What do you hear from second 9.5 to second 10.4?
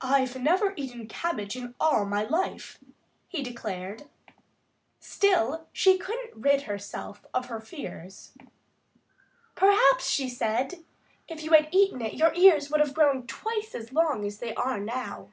"Perhaps," she